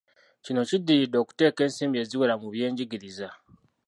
Kino 0.43 0.61
kiddiridde 0.69 1.17
okuteeka 1.19 1.61
ensimbi 1.67 1.97
eziwera 2.03 2.33
mu 2.41 2.47
by'enjigiriza. 2.53 3.29